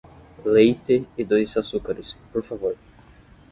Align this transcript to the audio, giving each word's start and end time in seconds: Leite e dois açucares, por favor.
Leite 0.43 1.05
e 1.15 1.23
dois 1.23 1.55
açucares, 1.57 2.13
por 2.33 2.41
favor. 2.43 2.75